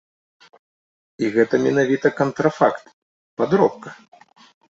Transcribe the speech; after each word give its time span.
І 1.25 1.29
гэта 1.35 1.55
менавіта 1.65 2.07
кантрафакт, 2.21 2.85
падробка. 3.43 3.89